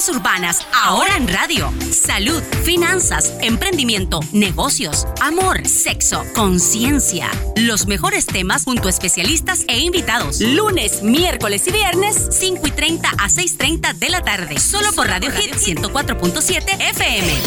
[0.00, 1.72] Evas Urbanas, ahora en radio.
[1.90, 7.30] Salud, finanzas, emprendimiento, negocios, amor, sexo, conciencia.
[7.56, 10.40] Los mejores temas junto a especialistas e invitados.
[10.40, 14.58] Lunes, miércoles y viernes, 5 y 30 a 6.30 de la tarde.
[14.58, 17.40] Solo por Radio Hit 104.7 FM.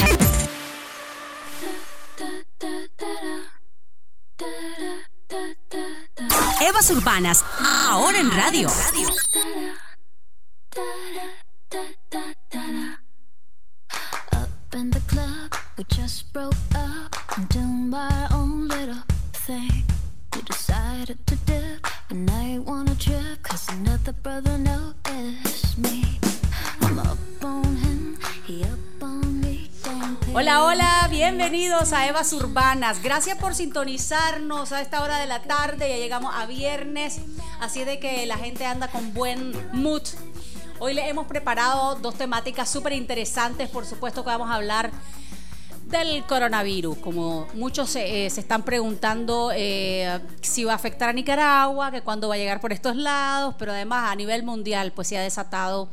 [6.61, 8.69] Evas Urbanas, ahora en radio.
[15.77, 17.15] We just broke up.
[17.49, 19.03] Doing my own little
[19.45, 19.83] thing.
[20.35, 26.19] We decided to dip, and I wanna trip, cause another brother noticed me.
[26.81, 29.69] I'm up on him, he up on me.
[30.33, 33.01] Hola, hola, bienvenidos a Evas Urbanas.
[33.01, 35.89] Gracias por sintonizarnos a esta hora de la tarde.
[35.89, 37.21] Ya llegamos a viernes,
[37.59, 40.03] así de que la gente anda con buen mood.
[40.79, 43.69] Hoy le hemos preparado dos temáticas súper interesantes.
[43.69, 44.91] Por supuesto que vamos a hablar
[45.93, 46.97] del coronavirus.
[46.97, 52.01] Como muchos se, eh, se están preguntando eh, si va a afectar a Nicaragua, que
[52.01, 55.21] cuándo va a llegar por estos lados, pero además a nivel mundial pues se ha
[55.21, 55.87] desatado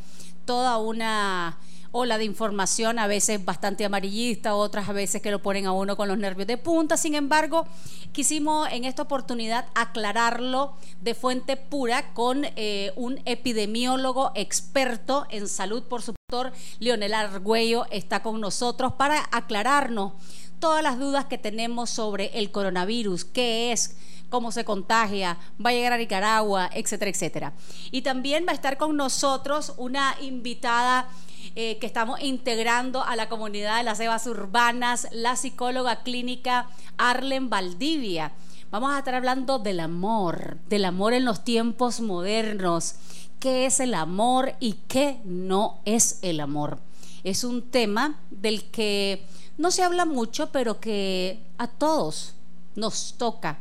[0.44, 1.58] toda una
[1.92, 5.96] ola de información, a veces bastante amarillista, otras a veces que lo ponen a uno
[5.96, 6.96] con los nervios de punta.
[6.96, 7.66] Sin embargo,
[8.12, 15.82] quisimos en esta oportunidad aclararlo de fuente pura con eh, un epidemiólogo experto en salud,
[15.84, 20.12] por su doctor Leonel Argüello está con nosotros para aclararnos
[20.60, 23.96] todas las dudas que tenemos sobre el coronavirus, qué es,
[24.28, 27.52] cómo se contagia, va a llegar a Nicaragua, etcétera, etcétera.
[27.90, 31.08] Y también va a estar con nosotros una invitada
[31.56, 37.50] eh, que estamos integrando a la comunidad de las Evas Urbanas, la psicóloga clínica Arlen
[37.50, 38.32] Valdivia.
[38.70, 42.94] Vamos a estar hablando del amor, del amor en los tiempos modernos.
[43.40, 46.78] ¿Qué es el amor y qué no es el amor?
[47.24, 49.26] Es un tema del que
[49.58, 52.34] no se habla mucho, pero que a todos
[52.76, 53.58] nos toca.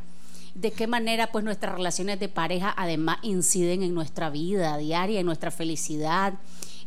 [0.53, 5.25] De qué manera pues nuestras relaciones de pareja además inciden en nuestra vida diaria, en
[5.25, 6.35] nuestra felicidad.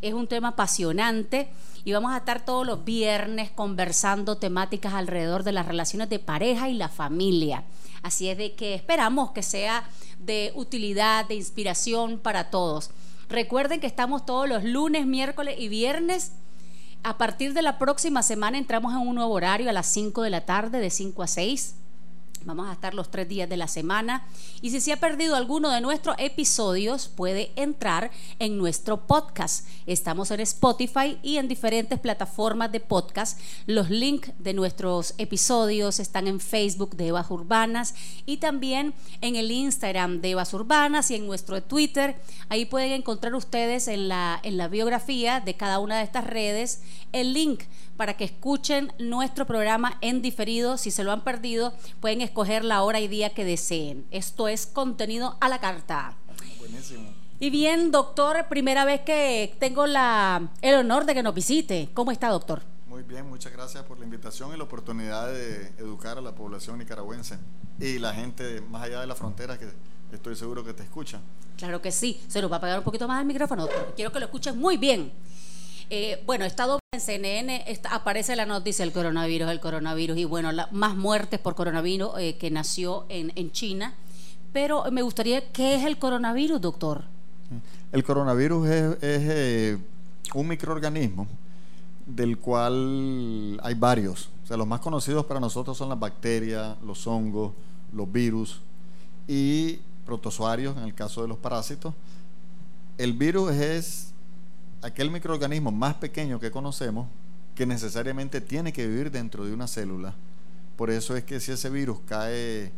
[0.02, 1.48] Es un tema apasionante
[1.84, 6.68] y vamos a estar todos los viernes conversando temáticas alrededor de las relaciones de pareja
[6.68, 7.62] y la familia.
[8.02, 12.90] Así es de que esperamos que sea de utilidad, de inspiración para todos.
[13.28, 16.32] Recuerden que estamos todos los lunes, miércoles y viernes.
[17.04, 20.30] A partir de la próxima semana entramos en un nuevo horario a las 5 de
[20.30, 21.76] la tarde, de 5 a 6.
[22.44, 24.26] Vamos a estar los tres días de la semana.
[24.60, 29.66] Y si se ha perdido alguno de nuestros episodios, puede entrar en nuestro podcast.
[29.86, 33.38] Estamos en Spotify y en diferentes plataformas de podcast.
[33.66, 37.94] Los links de nuestros episodios están en Facebook de Evas Urbanas
[38.26, 42.20] y también en el Instagram de Evas Urbanas y en nuestro Twitter.
[42.48, 46.82] Ahí pueden encontrar ustedes en la, en la biografía de cada una de estas redes
[47.12, 47.62] el link
[48.02, 50.76] para que escuchen nuestro programa en diferido.
[50.76, 54.08] Si se lo han perdido, pueden escoger la hora y día que deseen.
[54.10, 56.16] Esto es contenido a la carta.
[56.58, 57.14] Buenísimo.
[57.38, 61.90] Y bien, doctor, primera vez que tengo la, el honor de que nos visite.
[61.94, 62.64] ¿Cómo está, doctor?
[62.88, 66.80] Muy bien, muchas gracias por la invitación y la oportunidad de educar a la población
[66.80, 67.38] nicaragüense
[67.78, 69.68] y la gente más allá de la frontera que
[70.10, 71.20] estoy seguro que te escucha.
[71.56, 72.20] Claro que sí.
[72.26, 73.92] Se nos va a apagar un poquito más el micrófono, doctor.
[73.94, 75.12] Quiero que lo escuchen muy bien.
[75.88, 80.52] Eh, bueno, he estado en CNN, aparece la noticia del coronavirus, el coronavirus, y bueno,
[80.52, 83.94] la- más muertes por coronavirus eh, que nació en, China.
[84.52, 87.04] Pero me gustaría, ¿qué es el coronavirus, doctor?
[87.92, 89.78] El coronavirus es, es, eh,
[90.34, 91.26] un microorganismo
[92.04, 94.28] del cual hay varios.
[94.44, 97.54] O sea, los más conocidos para nosotros son las bacterias, los hongos,
[97.94, 98.60] los virus
[99.26, 101.94] y protozoarios en el caso de los parásitos.
[102.98, 104.11] El virus es
[104.82, 107.06] aquel microorganismo más pequeño que conocemos
[107.54, 110.14] que necesariamente tiene que vivir dentro de una célula.
[110.76, 112.72] Por eso es que si ese virus cae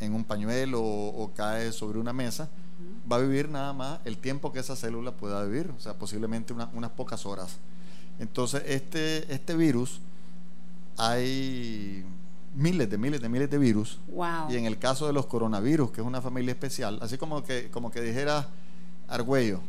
[0.00, 2.48] en un pañuelo o, o cae sobre una mesa,
[3.10, 6.52] va a vivir nada más el tiempo que esa célula pueda vivir, o sea, posiblemente
[6.52, 7.56] una- unas pocas horas.
[8.18, 10.00] Entonces, este, este virus,
[10.96, 12.04] hay
[12.54, 13.98] miles de miles de miles de virus.
[14.08, 14.50] Wow.
[14.50, 17.70] Y en el caso de los coronavirus, que es una familia especial, así como que,
[17.70, 18.48] como que dijera
[19.08, 19.60] Argüello,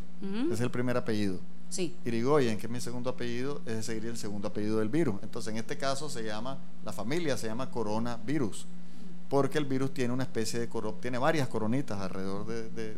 [0.51, 1.39] Es el primer apellido.
[1.69, 1.95] Sí.
[2.05, 5.15] Irigoyen, que es mi segundo apellido, es seguir el segundo apellido del virus.
[5.23, 8.65] Entonces, en este caso se llama, la familia se llama coronavirus,
[9.29, 12.95] porque el virus tiene una especie de coro, tiene varias coronitas alrededor de, de-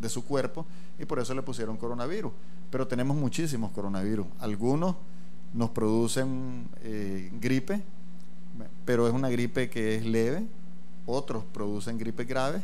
[0.00, 0.66] de- su cuerpo
[0.98, 2.32] y por eso le pusieron coronavirus.
[2.70, 4.26] Pero tenemos muchísimos coronavirus.
[4.38, 4.96] Algunos
[5.54, 7.82] nos producen eh, gripe,
[8.84, 10.44] pero es una gripe que es leve.
[11.06, 12.62] Otros producen gripes graves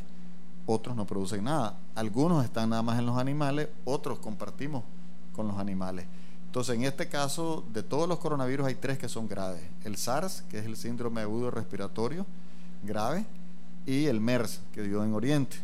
[0.66, 1.78] otros no producen nada.
[1.94, 4.82] Algunos están nada más en los animales, otros compartimos
[5.32, 6.06] con los animales.
[6.46, 9.62] Entonces, en este caso, de todos los coronavirus hay tres que son graves.
[9.84, 12.26] El SARS, que es el síndrome agudo respiratorio
[12.82, 13.26] grave,
[13.84, 15.58] y el MERS, que dio en Oriente.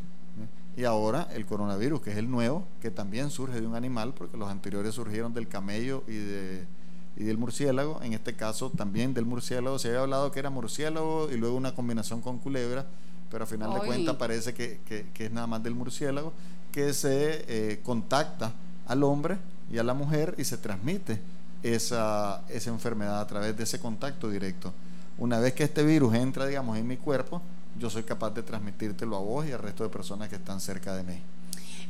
[0.76, 4.36] Y ahora el coronavirus, que es el nuevo, que también surge de un animal, porque
[4.36, 8.00] los anteriores surgieron del camello y, y del murciélago.
[8.02, 9.78] En este caso también del murciélago.
[9.78, 12.86] Se había hablado que era murciélago y luego una combinación con culebra,
[13.32, 16.34] pero a final de cuentas parece que, es nada más del murciélago,
[16.70, 18.52] que se eh, contacta
[18.86, 19.38] al hombre
[19.72, 21.18] y a la mujer y se transmite
[21.62, 24.74] esa, esa enfermedad a través de ese contacto directo.
[25.16, 27.40] Una vez que este virus entra, digamos, en mi cuerpo,
[27.78, 30.94] yo soy capaz de transmitírtelo a vos y al resto de personas que están cerca
[30.94, 31.22] de mí.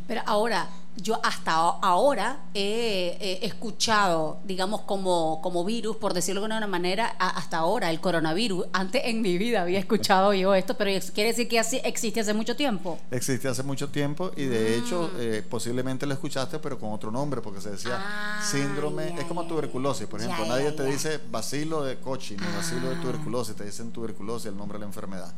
[0.06, 6.66] Pero ahora, yo hasta ahora he, escuchado, digamos, como, como virus, por decirlo de alguna
[6.66, 8.66] manera, hasta ahora el coronavirus.
[8.72, 12.34] Antes en mi vida había escuchado yo esto, pero quiere decir que así existe hace
[12.34, 12.98] mucho tiempo.
[13.10, 15.16] Existe hace mucho tiempo y de hecho mm.
[15.18, 19.46] eh, posiblemente lo escuchaste, pero con otro nombre, porque se decía ah, síndrome, es como
[19.46, 20.44] tuberculosis, por ejemplo.
[20.46, 23.00] Nadie te dice vacilo de cochi ni vacilo de ah.
[23.00, 25.32] tuberculosis, te dicen tuberculosis, el nombre de la enfermedad.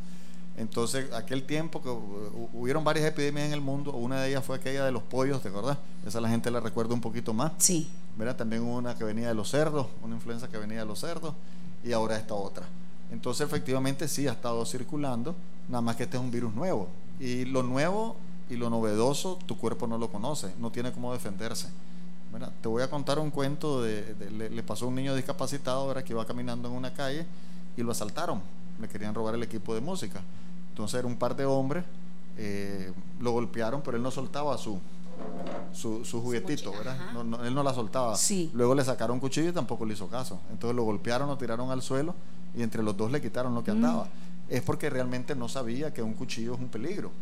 [0.56, 1.88] Entonces, aquel tiempo que
[2.52, 5.48] hubieron varias epidemias en el mundo, una de ellas fue aquella de los pollos, ¿te
[5.48, 5.78] acordás?
[6.06, 7.52] Esa la gente la recuerda un poquito más.
[7.58, 7.90] Sí.
[8.16, 8.36] ¿Verdad?
[8.36, 11.34] También hubo una que venía de los cerdos, una influenza que venía de los cerdos,
[11.82, 12.66] y ahora esta otra.
[13.10, 15.34] Entonces, efectivamente, sí ha estado circulando,
[15.68, 16.88] nada más que este es un virus nuevo.
[17.18, 18.16] Y lo nuevo
[18.48, 21.68] y lo novedoso, tu cuerpo no lo conoce, no tiene cómo defenderse.
[22.32, 22.52] ¿verdad?
[22.60, 26.12] Te voy a contar un cuento de, le, pasó a un niño discapacitado ahora que
[26.12, 27.26] iba caminando en una calle
[27.76, 28.40] y lo asaltaron,
[28.80, 30.22] le querían robar el equipo de música
[30.74, 31.84] entonces era un par de hombres,
[32.36, 34.80] eh, lo golpearon, pero él no soltaba su,
[35.72, 36.96] su, su juguetito, ¿verdad?
[37.44, 38.16] él no la soltaba.
[38.52, 40.40] Luego le sacaron un cuchillo y tampoco le hizo caso.
[40.50, 42.12] Entonces lo golpearon, lo tiraron al suelo
[42.56, 43.76] y entre los dos le quitaron lo que mm.
[43.76, 44.08] andaba.
[44.48, 47.12] Es porque realmente no sabía que un cuchillo es un peligro.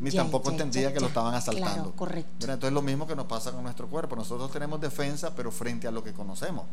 [0.00, 1.90] Ni tampoco entendía que lo estaban asaltando.
[1.96, 2.46] correcto.
[2.46, 4.14] Entonces lo mismo que nos pasa con nuestro cuerpo.
[4.14, 6.64] Nosotros tenemos defensa, pero frente a lo que conocemos.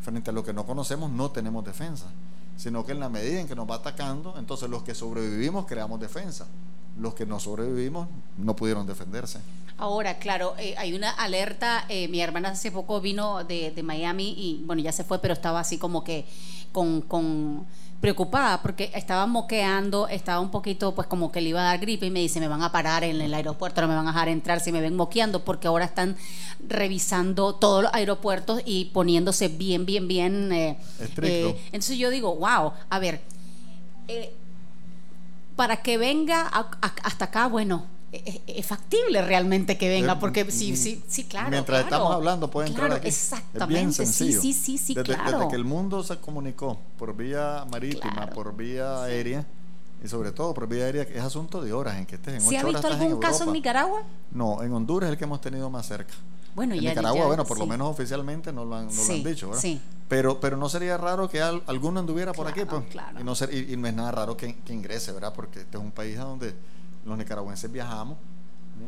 [0.00, 2.06] Frente a lo que no conocemos no tenemos defensa
[2.56, 6.00] sino que en la medida en que nos va atacando, entonces los que sobrevivimos creamos
[6.00, 6.46] defensa.
[6.98, 8.08] Los que no sobrevivimos
[8.38, 9.40] no pudieron defenderse.
[9.78, 11.84] Ahora, claro, eh, hay una alerta.
[11.88, 15.34] Eh, mi hermana hace poco vino de, de, Miami y, bueno, ya se fue, pero
[15.34, 16.24] estaba así como que
[16.72, 17.66] con, con
[18.00, 22.06] preocupada porque estaba moqueando, estaba un poquito pues como que le iba a dar gripe
[22.06, 24.28] y me dice, me van a parar en el aeropuerto, no me van a dejar
[24.28, 26.16] entrar si me ven moqueando porque ahora están
[26.68, 30.52] revisando todos los aeropuertos y poniéndose bien, bien, bien...
[30.52, 30.78] Eh,
[31.22, 33.20] eh entonces yo digo, wow, a ver,
[34.08, 34.34] eh,
[35.56, 36.46] para que venga
[37.02, 41.50] hasta acá, bueno, es, factible realmente que venga, porque sí, sí, sí, claro.
[41.50, 43.08] Mientras estamos hablando, puede entrar aquí.
[43.08, 43.66] Exactamente.
[43.66, 44.40] bien sencillo.
[44.40, 45.38] Sí, sí, sí, desde, claro.
[45.38, 49.46] Desde que el mundo se comunicó por vía marítima, por vía aérea,
[50.06, 52.56] y sobre todo por vía aérea, es asunto de horas en que estés en ¿Se
[52.56, 54.02] ha visto algún caso en Nicaragua?
[54.30, 56.14] No, en Honduras es el que hemos tenido más cerca.
[56.54, 59.48] Bueno, en Nicaragua, bueno, por lo menos oficialmente no lo han, no lo han dicho,
[59.48, 59.60] ¿verdad?
[59.60, 59.80] Sí.
[60.08, 62.84] Pero, pero no sería raro que alguno anduviera por aquí, pues.
[62.86, 63.20] Claro.
[63.20, 65.34] Y, no ser, y, no es nada raro que, que ingrese, ¿verdad?
[65.34, 66.54] Porque este es un país donde
[67.04, 68.16] los nicaragüenses viajamos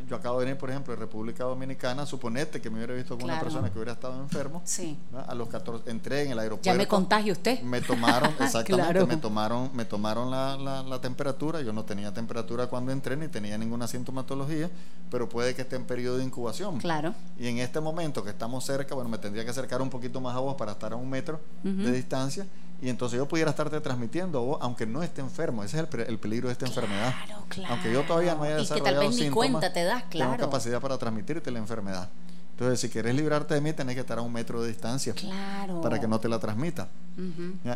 [0.08, 2.06] yo acabo de venir, por ejemplo, de República Dominicana.
[2.06, 4.62] Suponete que me hubiera visto con una persona que hubiera estado enfermo.
[4.64, 4.98] Sí.
[5.26, 6.64] A los 14 entré en el aeropuerto.
[6.64, 7.60] Ya me contagia usted.
[7.62, 11.60] Me tomaron, exactamente, me tomaron, me tomaron la, la, temperatura.
[11.60, 14.70] Yo no tenía temperatura cuando entré ni tenía ninguna sintomatología,
[15.10, 16.78] pero puede que esté en periodo de incubación.
[16.78, 17.14] Claro.
[17.38, 20.34] Y en este momento que estamos cerca, bueno, me tendría que acercar un poquito más
[20.34, 22.46] a vos para estar a un metro de distancia
[22.80, 25.64] y entonces yo pudiera estarte transmitiendo, aunque no esté enfermo.
[25.64, 27.12] Ese es el, peligro de esta enfermedad.
[27.48, 27.74] Claro.
[27.74, 30.32] Aunque yo todavía no haya desarrollado y que tal vez cuenta te das, claro.
[30.32, 32.08] Tengo capacidad para transmitirte la enfermedad.
[32.52, 35.12] Entonces, si quieres librarte de mí, tenés que estar a un metro de distancia.
[35.12, 35.80] Claro.
[35.80, 36.88] Para que no te la transmita.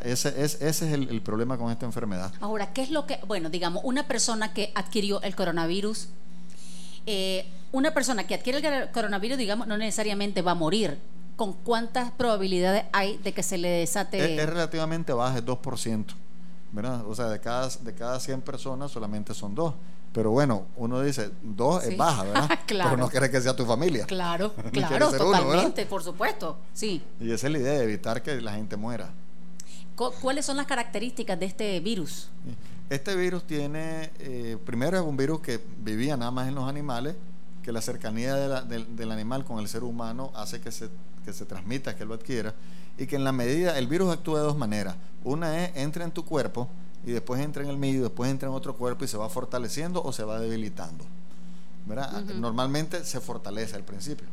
[0.05, 2.33] ese, es, ese es el, problema con esta enfermedad.
[2.41, 6.09] Ahora, ¿qué es lo que, bueno, digamos, una persona que adquirió el coronavirus,
[7.07, 10.99] eh, una persona que adquiere el coronavirus, digamos, no necesariamente va a morir
[11.37, 14.41] con cuántas probabilidades hay de que se le desate.
[14.41, 16.07] Es, relativamente baja, es 2%,
[16.73, 17.07] ¿verdad?
[17.07, 19.75] O sea, de cada, de cada 100 personas solamente son dos.
[20.13, 22.59] Pero bueno, uno dice, dos es baja, ¿verdad?
[22.67, 22.91] claro.
[22.91, 24.05] Pero no quieres que sea tu familia.
[24.07, 27.03] Claro, claro, totalmente, por supuesto, sí.
[27.19, 29.11] Y esa es la idea, evitar que la gente muera.
[30.21, 32.29] ¿Cuáles son las características de este virus?
[32.91, 37.15] Este virus tiene, eh, primero es un virus que vivía nada más en los animales,
[37.63, 40.89] que la cercanía del animal con el ser humano hace que se
[41.25, 42.55] que se transmita, que lo adquiera,
[42.99, 44.97] y que en la medida, el virus actúa de dos maneras.
[45.25, 46.69] Una es, entra en tu cuerpo
[47.05, 50.03] y después entra en el medio, después entra en otro cuerpo y se va fortaleciendo
[50.03, 51.05] o se va debilitando.
[51.87, 52.23] ¿verdad?
[52.37, 54.27] Normalmente se fortalece al principio.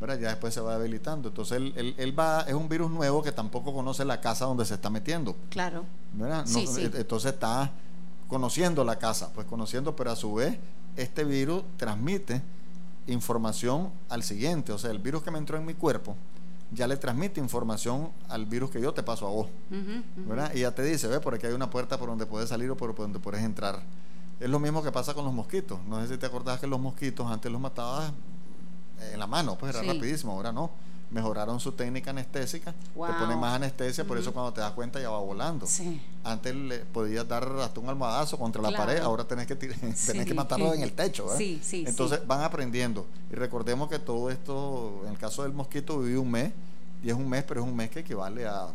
[0.00, 0.18] ¿verdad?
[0.18, 1.28] Ya después se va debilitando.
[1.28, 4.74] Entonces él, él, va, es un virus nuevo que tampoco conoce la casa donde se
[4.74, 5.36] está metiendo.
[5.50, 5.84] Claro.
[6.14, 6.46] ¿verdad?
[6.94, 7.70] Entonces está
[8.28, 10.56] conociendo la casa, pues conociendo, pero a su vez
[10.96, 12.42] este virus transmite
[13.12, 14.72] información al siguiente.
[14.72, 16.16] O sea, el virus que me entró en mi cuerpo
[16.72, 19.48] ya le transmite información al virus que yo te paso a vos.
[20.16, 20.52] ¿verdad?
[20.54, 22.76] Y ya te dice, ve, por aquí hay una puerta por donde puedes salir o
[22.76, 23.82] por donde puedes entrar.
[24.38, 25.78] Es lo mismo que pasa con los mosquitos.
[25.86, 28.12] No sé si te acordás que los mosquitos antes los matabas
[29.12, 30.70] en la mano, pues era rapidísimo, ahora no
[31.10, 35.10] mejoraron su técnica anestésica, te ponen más anestesia, por eso cuando te das cuenta ya
[35.10, 35.66] va volando.
[36.22, 40.34] Antes le podías dar hasta un almohadazo contra la pared, ahora tenés que, tenés que
[40.34, 41.26] matarlo en el techo.
[41.38, 43.06] Entonces van aprendiendo.
[43.30, 46.52] Y recordemos que todo esto, en el caso del mosquito, vive un mes,
[47.02, 48.68] y es un mes, pero es un mes que equivale a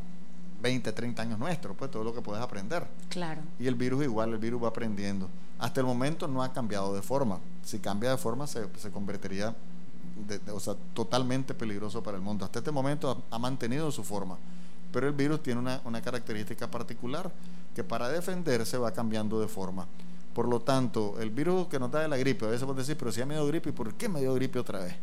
[0.61, 2.87] 20, 30 años nuestros, pues todo lo que puedes aprender.
[3.09, 3.41] Claro.
[3.59, 5.29] Y el virus igual, el virus va aprendiendo.
[5.59, 7.39] Hasta el momento no ha cambiado de forma.
[7.63, 9.55] Si cambia de forma, se, se convertiría
[10.51, 12.45] o sea, totalmente peligroso para el mundo.
[12.45, 14.37] Hasta este momento ha, mantenido su forma,
[14.91, 17.31] pero el virus tiene una, una, característica particular
[17.73, 19.85] que para defenderse va cambiando de forma.
[20.33, 22.97] Por lo tanto, el virus que nos da de la gripe, a veces vos decir
[22.97, 24.95] pero si ha me dio gripe, ¿y por qué me dio gripe otra vez?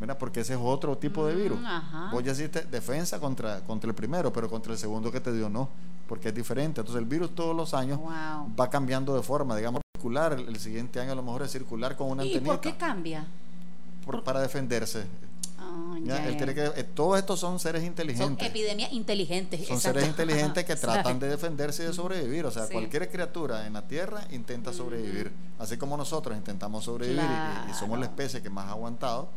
[0.00, 1.60] Mira, porque ese es otro tipo de virus.
[1.60, 5.32] Mm, vos ya hiciste defensa contra, contra el primero, pero contra el segundo que te
[5.32, 5.68] dio no,
[6.08, 6.80] porque es diferente.
[6.80, 11.12] Entonces el virus todos los años va cambiando de forma, digamos circular, el, siguiente año
[11.12, 13.26] a lo mejor es circular con una ¿Y por qué cambia?
[14.24, 15.04] Para defenderse.
[15.58, 18.38] Ah, él que, eh, todos estos son seres inteligentes.
[18.38, 19.66] Son epidemias inteligentes.
[19.66, 22.44] Son seres inteligentes que tratan de defenderse y de sobrevivir.
[22.44, 25.32] O sea, cualquier criatura en la Tierra intenta sobrevivir.
[25.58, 27.24] Así como nosotros intentamos sobrevivir
[27.70, 29.28] y, somos la especie que más ha aguantado,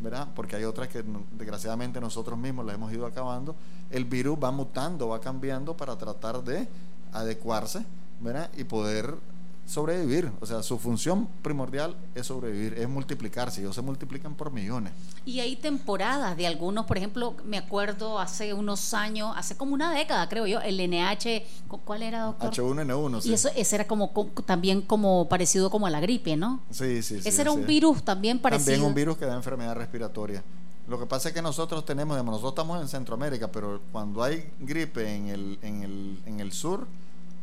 [0.00, 0.28] ¿verdad?
[0.34, 3.56] Porque hay otras que desgraciadamente nosotros mismos las hemos ido acabando.
[3.90, 6.68] El virus va mutando, va cambiando para tratar de
[7.12, 7.84] adecuarse,
[8.20, 8.50] ¿verdad?
[8.56, 9.16] Y poder
[9.66, 10.30] sobrevivir.
[10.40, 13.60] O sea, su función primordial es sobrevivir, es multiplicarse.
[13.60, 14.92] Ellos se multiplican por millones.
[15.24, 19.94] Y hay temporadas de algunos, por ejemplo, me acuerdo hace unos años, hace como una
[19.94, 21.44] década, creo yo, el NH,
[21.84, 22.52] ¿cuál era, doctor?
[22.52, 23.30] H1N1, sí.
[23.30, 24.10] Y eso ese era como,
[24.44, 26.60] también como parecido como a la gripe, ¿no?
[26.70, 27.28] Sí, sí, sí.
[27.28, 28.72] Ese era un virus también parecido.
[28.72, 30.42] También un virus que da enfermedad respiratoria.
[30.88, 35.14] Lo que pasa es que nosotros tenemos, nosotros estamos en Centroamérica, pero cuando hay gripe
[35.14, 36.86] en el, en el, en el sur,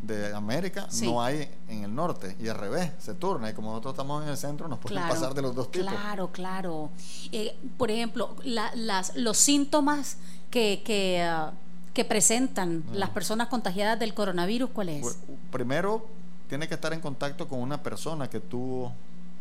[0.01, 3.93] de América no hay en el norte y al revés, se turna y como nosotros
[3.93, 5.89] estamos en el centro nos pueden pasar de los dos tipos.
[5.89, 6.89] Claro, claro.
[7.31, 10.17] Eh, por ejemplo, las, los síntomas
[10.49, 11.51] que, que, ah,
[11.93, 12.93] que presentan mm.
[12.93, 15.01] las personas contagiadas del coronavirus, ¿cuál es?
[15.01, 15.17] Pues,
[15.51, 16.05] primero,
[16.47, 18.93] tiene que estar en contacto con una persona que tuvo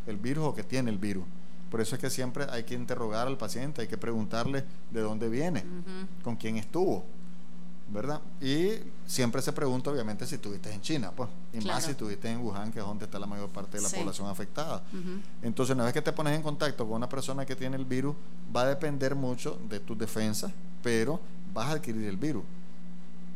[0.07, 1.25] el virus o que tiene el virus.
[1.71, 5.29] Por eso es que siempre hay que interrogar al paciente, hay que preguntarle de dónde
[5.29, 5.65] viene,
[6.25, 7.05] con quién estuvo
[7.91, 8.21] ¿verdad?
[8.41, 8.73] Y
[9.07, 12.71] siempre se pregunta, obviamente, si estuviste en China, pues, y más si estuviste en Wuhan,
[12.71, 14.83] que es donde está la mayor parte de la población afectada.
[15.43, 18.15] Entonces, una vez que te pones en contacto con una persona que tiene el virus,
[18.55, 20.53] va a depender mucho de tus defensas,
[20.83, 21.21] pero
[21.53, 22.45] vas a adquirir el virus.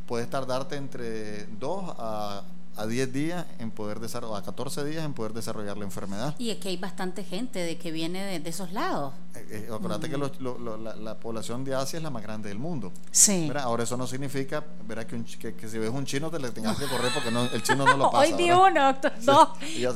[0.07, 2.43] Puedes tardarte entre 2 a
[2.77, 6.35] a 10 días en poder desarrollar, a 14 días en poder desarrollar la enfermedad.
[6.39, 9.15] Y es que hay bastante gente de que viene de, esos lados.
[9.35, 11.03] Eh, eh acuérdate que mm.
[11.03, 12.93] la, población de Asia es la más grande del mundo.
[13.11, 13.51] Sí.
[13.57, 15.07] Ahora eso no significa ¿verdad?
[15.07, 17.85] Que, que, si ves un chino te le tengas que correr porque no, el chino
[17.85, 18.19] no lo pasa.
[18.19, 19.13] Hoy vi uno, doctor.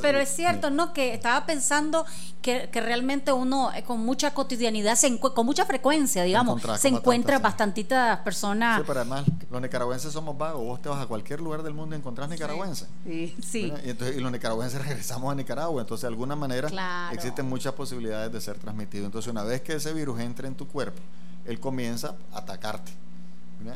[0.01, 0.93] Pero es cierto, ¿no?
[0.93, 2.05] Que estaba pensando
[2.41, 7.39] que, que realmente uno eh, con mucha cotidianidad, se con mucha frecuencia, digamos, se encuentra
[7.39, 8.79] bastantitas personas.
[8.79, 10.63] Sí, pero además los nicaragüenses somos vagos.
[10.63, 12.66] Vos te vas a cualquier lugar del mundo y encontrás nicaragüenses.
[12.66, 13.73] Sí, sí.
[13.85, 15.81] Y, entonces, y los nicaragüenses regresamos a Nicaragua.
[15.81, 16.69] Entonces, de alguna manera,
[17.11, 19.05] existen muchas posibilidades de ser transmitido.
[19.05, 21.01] Entonces, una vez que ese virus entre en tu cuerpo,
[21.45, 22.91] él comienza a atacarte.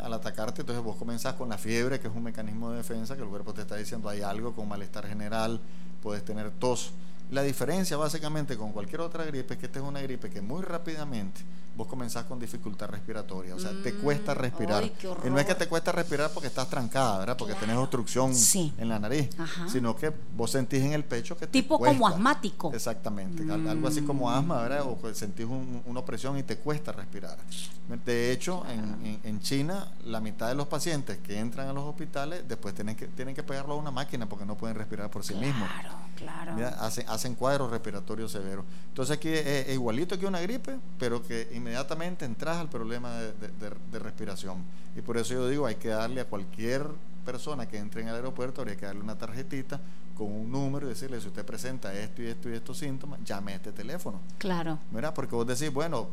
[0.04, 3.24] Al atacarte, entonces vos comenzás con la fiebre, que es un mecanismo de defensa, que
[3.24, 5.60] el cuerpo te está diciendo hay algo con malestar general,
[6.04, 6.92] puedes tener tos.
[7.32, 10.62] La diferencia básicamente con cualquier otra gripe es que esta es una gripe que muy
[10.62, 11.42] rápidamente
[11.76, 14.84] vos comenzás con dificultad respiratoria, o sea, te mm, cuesta respirar.
[14.84, 17.38] y no es que te cuesta respirar porque estás trancada, ¿verdad?
[17.38, 18.34] Porque tenés obstrucción
[18.78, 19.30] en la nariz,
[19.72, 22.72] sino que vos sentís en el pecho que tipo como asmático.
[22.74, 24.34] Exactamente, algo así como mm.
[24.34, 24.86] asma, ¿verdad?
[24.86, 25.48] O sentís
[25.86, 27.38] una opresión y te cuesta respirar.
[28.06, 32.48] De hecho, en, en, China, la mitad de los pacientes que entran a los hospitales
[32.48, 35.34] después tienen que, tienen que pegarlo a una máquina porque no pueden respirar por sí
[35.36, 35.68] mismos.
[36.16, 36.56] Claro, claro.
[37.22, 38.66] Hacen, cuadros respiratorios severos.
[38.88, 44.64] Entonces aquí es, igualito que una gripe, pero que inmediatamente entras al problema de, respiración.
[44.96, 46.88] Y por eso yo digo, hay que darle a cualquier
[47.24, 49.80] persona que entre en el aeropuerto, habría que darle una tarjetita
[50.18, 53.54] con un número y decirle, si usted presenta esto y esto y estos síntomas, llame
[53.54, 54.20] a este teléfono.
[54.40, 54.80] Claro.
[54.90, 55.14] ¿Verdad?
[55.14, 56.08] Porque vos decís, bueno,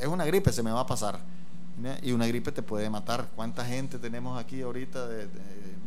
[0.00, 1.20] es una gripe, se me va a pasar.
[2.02, 3.28] Y una gripe te puede matar.
[3.36, 5.28] ¿Cuánta gente tenemos aquí ahorita de,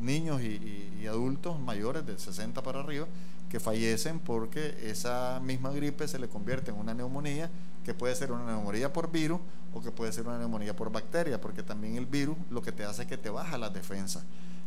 [0.02, 3.08] niños y, adultos mayores de 60 para arriba
[3.50, 7.50] que fallecen porque esa misma gripe se le convierte en una neumonía,
[7.84, 9.42] que puede ser una neumonía por virus
[9.74, 12.86] o que puede ser una neumonía por bacteria, porque también el virus lo que te
[12.86, 14.24] hace es que te baja las defensas.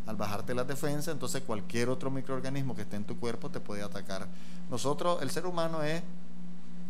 [0.07, 3.83] Al bajarte las defensas, entonces cualquier otro microorganismo que esté en tu cuerpo te puede
[3.83, 4.29] atacar.
[4.71, 6.03] Nosotros, el ser humano es,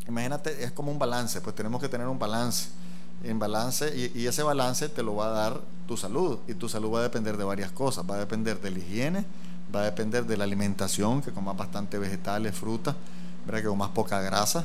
[0.08, 2.70] imagínate, es como un balance, pues tenemos que tener un balance.
[3.22, 6.38] En balance, y, y ese balance te lo va a dar tu salud.
[6.48, 8.04] Y tu salud va a depender de varias cosas.
[8.08, 9.24] Va a depender de la higiene,
[9.74, 12.94] va a depender de la alimentación, que comas bastante vegetales, frutas,
[13.50, 14.64] que comas poca grasa,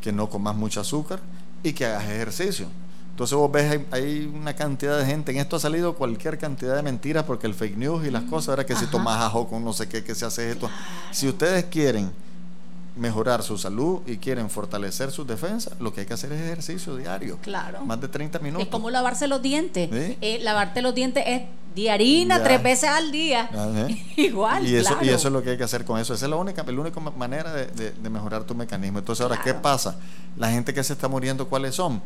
[0.00, 1.20] que no comas mucho azúcar
[1.62, 2.66] y que hagas ejercicio.
[3.10, 6.82] Entonces vos ves, hay, una cantidad de gente, en esto ha salido cualquier cantidad de
[6.82, 9.64] mentiras porque el fake news y las mm, cosas, era que si tomas ajo con
[9.64, 10.68] no sé qué, que se hace esto.
[11.12, 12.10] Si ustedes quieren
[12.96, 16.96] mejorar su salud y quieren fortalecer sus defensas, lo que hay que hacer es ejercicio
[16.96, 17.38] diario.
[17.42, 17.84] Claro.
[17.84, 18.66] Más de 30 minutos.
[18.66, 19.88] Es como lavarse los dientes.
[19.92, 21.42] Eh, lavarte los dientes es
[21.74, 23.50] diarina tres veces al día.
[24.16, 24.66] Igual.
[24.66, 26.14] Y eso, y eso es lo que hay que hacer con eso.
[26.14, 28.98] Esa es la única, la única manera de, mejorar tu mecanismo.
[28.98, 29.96] Entonces, ahora, ¿qué pasa?
[30.36, 32.00] La gente que se está muriendo, ¿cuáles son?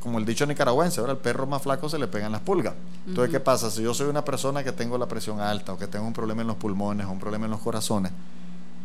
[0.00, 2.74] Como el dicho nicaragüense, ahora el perro más flaco se le pegan las pulgas.
[3.06, 3.70] Entonces, ¿qué pasa?
[3.70, 6.42] Si yo soy una persona que tengo la presión alta o que tengo un problema
[6.42, 8.12] en los pulmones o un problema en los corazones,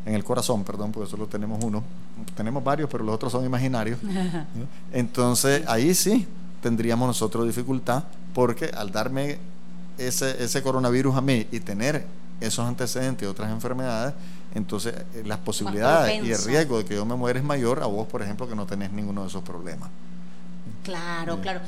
[0.07, 1.83] en el corazón, perdón, porque solo tenemos uno.
[2.35, 3.99] Tenemos varios, pero los otros son imaginarios.
[4.93, 6.25] Entonces, ahí sí
[6.61, 9.37] tendríamos nosotros dificultad, porque al darme
[9.97, 12.05] ese, ese coronavirus a mí y tener
[12.39, 14.13] esos antecedentes y otras enfermedades,
[14.55, 17.87] entonces eh, las posibilidades y el riesgo de que yo me muera es mayor a
[17.87, 19.89] vos, por ejemplo, que no tenés ninguno de esos problemas.
[20.87, 21.59] Claro, claro.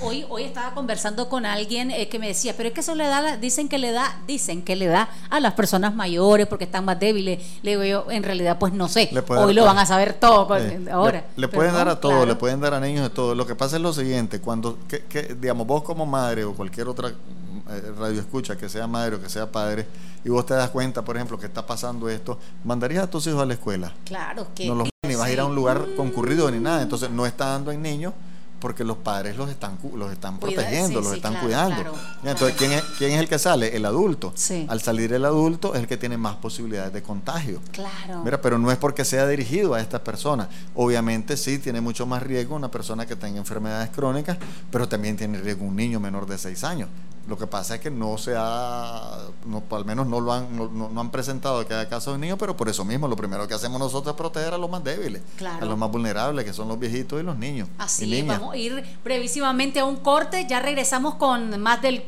[0.00, 3.06] hoy, hoy estaba conversando con alguien eh, que me decía, pero es que eso le
[3.06, 6.84] da, dicen que le da, dicen que le da a las personas mayores porque están
[6.84, 7.40] más débiles.
[7.62, 9.10] Le digo yo, en realidad, pues no sé.
[9.28, 10.48] Hoy lo van a saber todo
[10.90, 11.24] ahora.
[11.36, 13.36] Le, pueden dar a todos, le pueden dar a niños de todo.
[13.36, 17.10] Lo que pasa es lo siguiente, cuando, que, digamos, vos como madre o cualquier otra
[17.10, 19.86] eh, radio escucha, que sea madre o que sea padre,
[20.24, 23.40] y vos te das cuenta, por ejemplo, que está pasando esto, ¿mandarías a tus hijos
[23.40, 23.94] a la escuela?
[24.04, 26.82] Claro que No los ni vas a ir a un lugar concurrido ni nada.
[26.82, 28.14] Entonces no está dando en niños
[28.60, 31.92] porque los padres los están los están protegiendo, los están cuidando.
[32.24, 33.76] Entonces, ¿quién es, ¿quién es el que sale?
[33.76, 34.34] El adulto.
[34.68, 37.60] Al salir el adulto es el que tiene más posibilidades de contagio.
[37.72, 38.22] Claro.
[38.24, 40.48] Mira, pero no es porque sea dirigido a estas personas.
[40.74, 44.38] Obviamente sí tiene mucho más riesgo una persona que tenga enfermedades crónicas,
[44.70, 46.88] pero también tiene riesgo un niño menor de 6 años.
[47.28, 50.98] Lo que pasa es que no se ha, no, al menos no lo han, no,
[50.98, 53.78] han presentado que haya casos de niños, pero por eso mismo lo primero que hacemos
[53.78, 55.20] nosotros es proteger a los más débiles,
[55.60, 57.68] a los más vulnerables, que son los viejitos y los niños.
[57.76, 62.02] Así, vamos a ir brevísimamente a un corte, ya regresamos con más del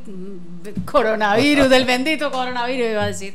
[0.87, 3.35] coronavirus, del bendito coronavirus, iba a decir.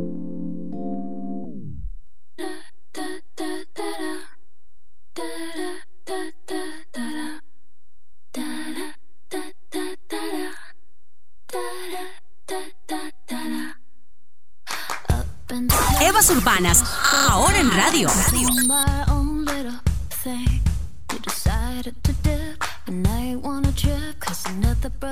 [16.29, 16.83] Urbanas,
[17.29, 18.07] ahora en radio.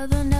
[0.06, 0.30] Don't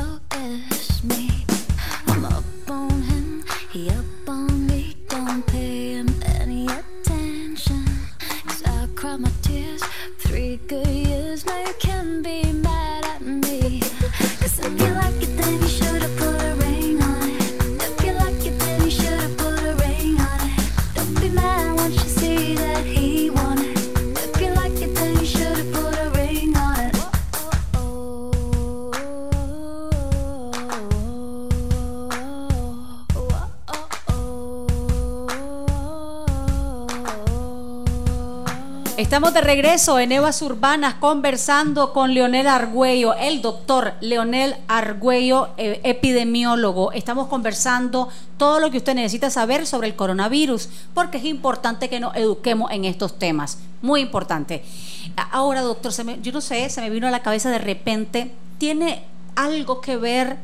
[39.41, 46.93] de regreso en Evas Urbanas conversando con Leonel Argüello, el doctor Leonel Argüello, eh, epidemiólogo.
[46.93, 52.01] Estamos conversando todo lo que usted necesita saber sobre el coronavirus, porque es importante que
[52.01, 53.59] nos eduquemos en estos temas.
[53.81, 54.63] Muy importante.
[55.31, 59.05] Ahora, doctor, yo no sé, se me vino a la cabeza de repente, ¿tiene
[59.37, 60.37] algo que ver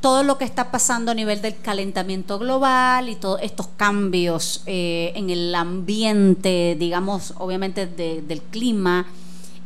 [0.00, 5.12] todo lo que está pasando a nivel del calentamiento global y todos estos cambios eh,
[5.14, 9.06] en el ambiente, digamos, obviamente del clima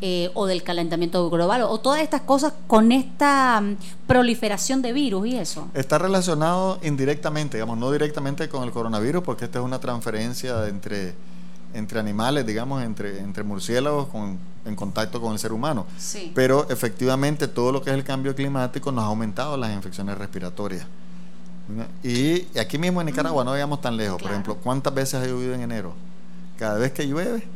[0.01, 5.27] eh, o del calentamiento global, o, todas estas cosas con esta mm, proliferación de virus
[5.29, 5.69] y eso.
[5.75, 11.15] Está relacionado indirectamente, digamos, no directamente con el coronavirus, porque esta es una transferencia entre
[11.75, 15.87] entre animales, digamos, entre, entre murciélagos con, en contacto con el ser humano.
[16.35, 20.87] Pero efectivamente todo lo que es el cambio climático nos ha aumentado las infecciones respiratorias.
[22.03, 24.21] Y aquí mismo en Nicaragua no vayamos tan lejos.
[24.21, 25.95] Por ejemplo, ¿cuántas veces ha llovido en enero?
[26.59, 27.47] Cada vez que llueve,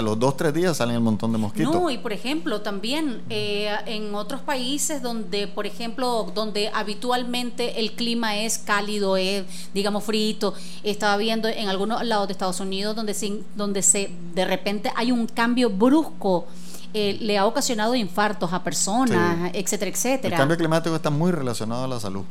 [0.00, 1.72] a los dos, tres días salen el montón de mosquitos.
[1.74, 7.92] No, y por ejemplo, también eh, en otros países donde, por ejemplo, donde habitualmente el
[7.92, 13.14] clima es cálido, es, digamos, frito, estaba viendo en algunos lados de Estados Unidos donde,
[13.14, 16.46] se, donde se, de repente hay un cambio brusco,
[16.92, 19.58] eh, le ha ocasionado infartos a personas, Sí.
[19.58, 20.36] etcétera, El etcétera.
[20.36, 22.24] cambio climático está muy relacionado a la salud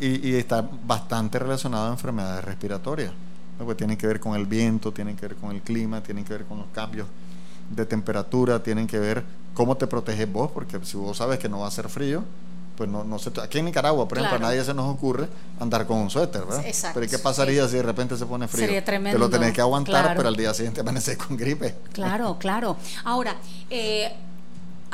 [0.00, 3.12] y, y está bastante relacionado a enfermedades respiratorias,
[3.58, 3.66] ¿no?
[3.66, 6.32] que tienen que ver con el viento, tienen que ver con el clima, tienen que
[6.32, 7.06] ver con los cambios
[7.70, 11.60] de temperatura, tienen que ver cómo te proteges vos, porque si vos sabes que no
[11.60, 12.22] va a ser frío,
[12.76, 14.46] pues no, no te- aquí en Nicaragua, por ejemplo, Claro.
[14.46, 15.28] a nadie se nos ocurre
[15.60, 16.66] andar con un suéter, ¿verdad?
[16.66, 18.64] Exacto, Pero ¿y qué pasaría si de repente se pone frío?
[18.66, 20.16] Sería Te tremendo, lo tenés que aguantar, claro.
[20.16, 21.76] pero al día siguiente amaneces con gripe.
[21.92, 22.76] Claro, claro.
[23.04, 23.36] Ahora,
[23.70, 24.12] eh,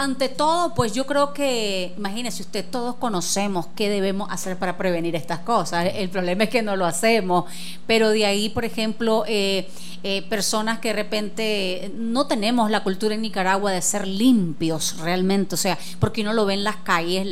[0.01, 5.15] ante todo, pues yo creo que, imagínese usted, todos conocemos qué debemos hacer para prevenir
[5.15, 5.91] estas cosas.
[5.95, 7.45] El problema es que no lo hacemos.
[7.87, 9.69] Pero de ahí, por ejemplo, eh,
[10.03, 15.55] eh, personas que de repente no tenemos la cultura en Nicaragua de ser limpios realmente,
[15.55, 17.29] o sea, porque uno lo ve en las calles,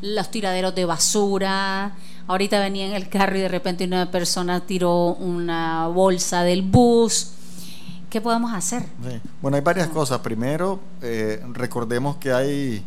[0.00, 1.96] los tiraderos de basura.
[2.28, 7.32] Ahorita venía en el carro y de repente una persona tiró una bolsa del bus.
[8.10, 8.84] ¿Qué podemos hacer?
[9.42, 10.20] Bueno, hay varias cosas.
[10.20, 12.84] Primero, eh, recordemos que hay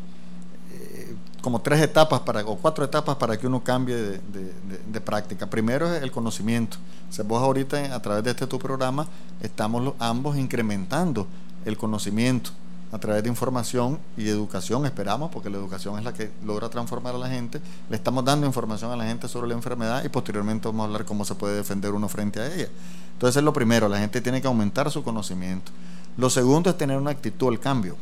[0.71, 5.47] eh, como tres etapas para, o cuatro etapas para que uno cambie de, práctica.
[5.47, 6.77] Primero es el conocimiento.
[7.10, 9.08] O sea, vos ahorita a través de este tu programa
[9.41, 11.27] estamos ambos incrementando
[11.65, 12.51] el conocimiento
[12.91, 17.13] a través de información y educación, esperamos, porque la educación es la que logra transformar
[17.15, 17.62] a la gente.
[17.89, 21.06] Le estamos dando información a la gente sobre la enfermedad y posteriormente vamos a hablar
[21.06, 22.67] cómo se puede defender uno frente a ella.
[23.13, 25.71] Entonces es lo primero, la gente tiene que aumentar su conocimiento.
[26.17, 27.95] Lo segundo es tener una actitud al cambio.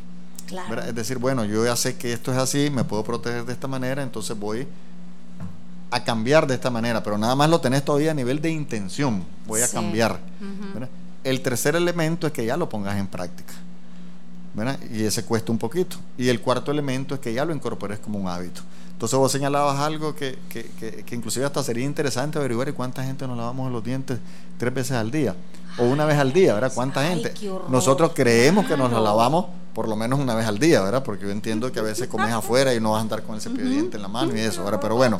[0.88, 3.68] Es decir, bueno, yo ya sé que esto es así, me puedo proteger de esta
[3.68, 4.66] manera, entonces voy
[5.92, 9.26] a cambiar de esta manera, pero nada más lo tenés todavía a nivel de intención,
[9.46, 9.74] voy a Sí.
[9.74, 10.20] cambiar.
[11.26, 13.54] El tercer elemento es que ya lo pongas en práctica.
[14.58, 14.80] ¿Verdad?
[14.92, 15.98] Y ese cuesta un poquito.
[16.18, 18.62] Y el cuarto elemento es que ya lo incorpores como un hábito.
[18.92, 23.04] Entonces vos señalabas algo que, que, que, que inclusive hasta sería interesante averiguar ¿y cuánta
[23.04, 24.18] gente nos lavamos los dientes
[24.58, 25.36] tres veces al día
[25.78, 26.72] o una vez al día, ¿verdad?
[26.74, 27.34] ¿Cuánta Ay, gente?
[27.70, 31.04] Nosotros creemos que nos la lavamos por lo menos una vez al día, ¿verdad?
[31.04, 33.42] Porque yo entiendo que a veces comes afuera y no vas a andar con el
[33.42, 34.80] cepillo de dientes en la mano y eso, ¿verdad?
[34.82, 35.20] Pero bueno,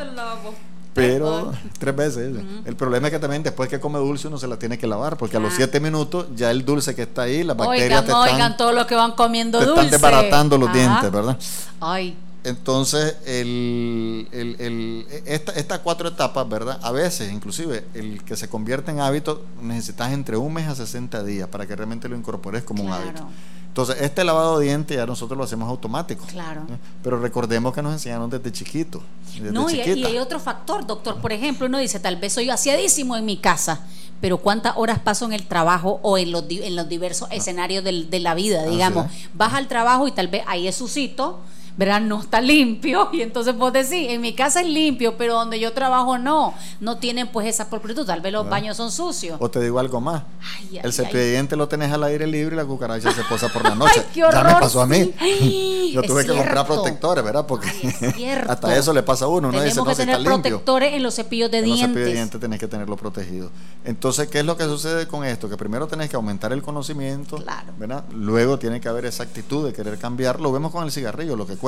[0.98, 2.36] pero tres veces.
[2.66, 5.18] El problema es que también después que come dulce uno se la tiene que lavar,
[5.18, 8.12] porque a los siete minutos ya el dulce que está ahí, las bacterias Oigan, te
[8.12, 9.82] están, oigan todo lo que van comiendo te dulce.
[9.86, 10.78] están desbaratando los Ajá.
[10.78, 11.38] dientes, ¿verdad?
[11.80, 16.80] Ay, Entonces, el, el- el- esta- estas cuatro etapas, ¿verdad?
[16.82, 21.24] A veces, inclusive, el que se convierte en hábito, necesitas entre un mes a 60
[21.24, 23.28] días para que realmente lo incorpores como un hábito.
[23.68, 26.26] Entonces, este lavado de dientes ya nosotros lo hacemos automático.
[26.26, 26.62] Claro.
[26.70, 26.78] ¿eh?
[27.04, 29.04] Pero recordemos que nos enseñaron desde chiquito.
[29.36, 31.22] Desde no, y, hay otro factor, doctor.
[31.22, 33.82] Por ejemplo, uno dice, tal vez soy aseadísimo en mi casa,
[34.20, 38.10] pero ¿cuántas horas paso en el trabajo o en los, en los diversos escenarios del-
[38.10, 39.06] de la vida, Así digamos?
[39.06, 39.30] es.
[39.36, 41.40] Vas al trabajo y tal vez ahí es sucito,
[41.78, 42.02] ¿verdad?
[42.02, 45.74] No está limpio y entonces vos decís, en mi casa es limpio, pero donde yo
[45.74, 49.38] trabajo no, no tienen pues esa propiedad, tal vez los baños son sucios.
[49.40, 50.24] O te digo algo más.
[50.58, 53.24] Ay, ay, el cepillo de dientes lo tenés al aire libre y la cucaracha se
[53.26, 53.94] posa por la noche.
[53.96, 55.14] Ay, qué ya me pasó a mí.
[55.20, 55.92] sí.
[55.94, 57.46] Yo es tuve que comprar protectores, ¿verdad?
[57.48, 59.48] Porque es hasta eso le pasa a uno.
[59.50, 60.52] Uno Tenemos dice, no, que si está tener limpio.
[60.52, 61.90] protectores en los cepillos de En los dientes.
[61.94, 63.52] cepillos de dientes tenés que tenerlo protegido.
[63.86, 65.48] Entonces, ¿qué es lo que sucede con esto?
[65.48, 67.72] Que primero tenés que aumentar el conocimiento, Claro.
[67.78, 68.04] ¿verdad?
[68.12, 70.40] Luego tiene que haber esa actitud de querer cambiar.
[70.42, 71.67] Lo vemos con el cigarrillo, lo que cuesta.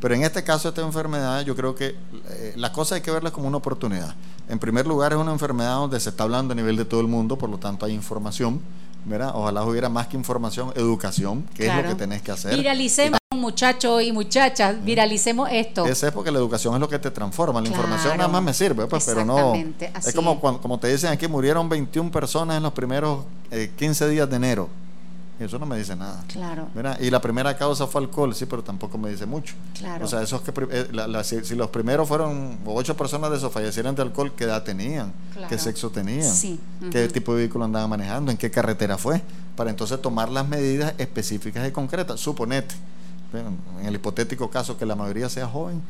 [0.00, 1.94] Pero en este caso, esta enfermedad, yo creo que
[2.30, 4.14] eh, la cosa hay que verla como una oportunidad.
[4.48, 7.06] En primer lugar, es una enfermedad donde se está hablando a nivel de todo el
[7.08, 8.60] mundo, por lo tanto hay información,
[9.04, 9.32] ¿verdad?
[9.34, 12.56] Ojalá hubiera más que información, educación, que es lo que tenés que hacer.
[12.56, 15.84] Viralicemos, muchachos y muchachas, viralicemos esto.
[15.86, 17.60] Ese es porque la educación es lo que te transforma.
[17.60, 17.82] La Claro.
[17.82, 19.52] información nada más me sirve, pues, pero no.
[19.52, 23.70] Así Es como, cuando, como te dicen aquí, murieron 21 personas en los primeros eh,
[23.76, 24.68] 15 días de enero.
[25.40, 26.22] Eso no me dice nada.
[26.28, 26.68] Claro.
[26.74, 27.00] ¿verdad?
[27.00, 29.54] Y la primera causa fue alcohol, sí, pero tampoco me dice mucho.
[29.78, 30.04] Claro.
[30.04, 33.38] O sea, esos que, eh, la- la- si, si los primeros fueron ocho personas de
[33.38, 35.12] esos fallecieron de alcohol, ¿qué edad tenían?
[35.32, 35.48] Claro.
[35.48, 36.30] ¿Qué sexo tenían?
[36.30, 38.30] Sí, ¿Qué tipo de vehículo andaban manejando?
[38.30, 39.22] ¿En qué carretera fue?
[39.56, 42.20] Para entonces tomar las medidas específicas y concretas.
[42.20, 42.74] Suponete,
[43.80, 45.80] en el hipotético caso que la mayoría sea joven,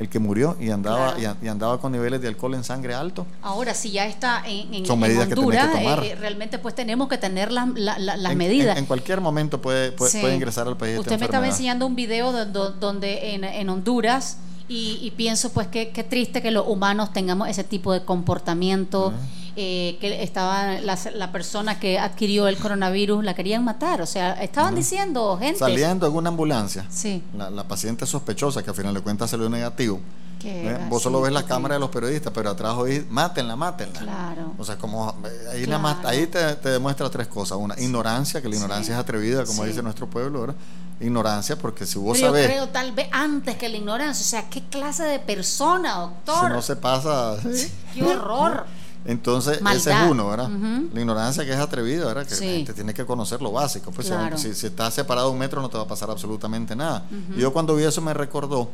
[0.00, 1.36] el que murió y andaba, Claro.
[1.42, 3.26] y, andaba con niveles de alcohol en sangre alto.
[3.42, 6.02] Ahora, si ya está en, en- Son en medidas que tenés que Honduras, tomar.
[6.04, 8.72] eh, eh, realmente pues tenemos que tener las, la- en, medidas.
[8.78, 10.18] En, en cualquier momento puede, puede, Sí.
[10.20, 10.98] puede ingresar al país.
[10.98, 15.50] Usted me estaba enseñando un video do- do- donde en, en Honduras y, y pienso
[15.52, 19.12] pues que qué triste que los humanos tengamos ese tipo de comportamiento.
[19.56, 24.32] Eh, que estaba la, la persona que adquirió el coronavirus la querían matar, o sea,
[24.42, 25.58] estaban diciendo gente.
[25.58, 26.86] Saliendo en una ambulancia.
[26.90, 27.22] Sí.
[27.36, 30.00] La, la paciente sospechosa, que al final de cuentas salió negativo,
[30.42, 34.00] va, Vos solo ves las qué cámaras de los periodistas, pero atrás oís, mátenla, mátenla.
[34.00, 34.54] Claro.
[34.56, 36.08] O sea, como eh, ahí, nada más, Claro.
[36.08, 37.58] ahí te, te demuestra tres cosas.
[37.58, 39.68] Una, ignorancia, que la ignorancia es atrevida, como Sí.
[39.68, 40.56] dice nuestro pueblo, ¿verdad?
[41.00, 44.22] Ignorancia, porque si vos Pero yo sabés, creo tal vez antes que la ignorancia.
[44.24, 46.50] O sea, ¿qué clase de persona, si doctor?
[46.52, 47.36] no se pasa...
[47.42, 47.70] ¿sí?
[47.94, 48.64] ¡Qué horror!
[49.04, 50.48] Entonces, ese es uno, ¿verdad?
[50.92, 52.26] La ignorancia que es atrevida, ¿verdad?
[52.26, 52.44] Que Sí.
[52.44, 53.90] la gente tiene que conocer lo básico.
[53.90, 54.36] Pues si- Claro.
[54.36, 57.04] si, si estás separado un metro no te va a pasar absolutamente nada.
[57.36, 58.68] Y yo cuando vi eso me recordó